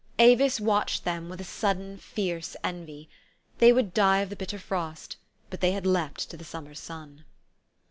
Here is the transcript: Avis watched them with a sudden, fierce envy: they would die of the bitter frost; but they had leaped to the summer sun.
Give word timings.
Avis 0.17 0.59
watched 0.59 1.03
them 1.03 1.29
with 1.29 1.39
a 1.39 1.43
sudden, 1.43 1.95
fierce 1.95 2.55
envy: 2.63 3.07
they 3.59 3.71
would 3.71 3.93
die 3.93 4.21
of 4.21 4.31
the 4.31 4.35
bitter 4.35 4.57
frost; 4.57 5.15
but 5.51 5.61
they 5.61 5.73
had 5.73 5.85
leaped 5.85 6.27
to 6.31 6.35
the 6.37 6.43
summer 6.43 6.73
sun. 6.73 7.23